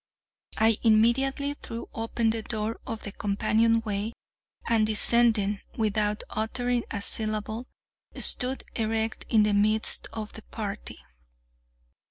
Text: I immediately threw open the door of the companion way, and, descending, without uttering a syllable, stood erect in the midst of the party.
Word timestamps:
I 0.57 0.79
immediately 0.81 1.53
threw 1.53 1.87
open 1.93 2.31
the 2.31 2.41
door 2.41 2.79
of 2.87 3.03
the 3.03 3.11
companion 3.11 3.81
way, 3.81 4.13
and, 4.67 4.87
descending, 4.87 5.59
without 5.77 6.23
uttering 6.31 6.85
a 6.89 7.03
syllable, 7.03 7.67
stood 8.15 8.63
erect 8.75 9.27
in 9.29 9.43
the 9.43 9.53
midst 9.53 10.07
of 10.11 10.33
the 10.33 10.41
party. 10.41 10.97